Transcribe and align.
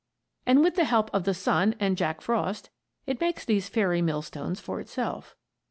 And 0.47 0.63
with 0.63 0.77
the 0.77 0.85
help 0.85 1.11
of 1.13 1.25
the 1.25 1.33
sun 1.35 1.75
and 1.79 1.95
Jack 1.95 2.21
Frost 2.21 2.71
it 3.05 3.21
makes 3.21 3.45
these 3.45 3.69
fairy 3.69 4.01
millstones 4.01 4.59
for 4.59 4.79
itself. 4.79 5.35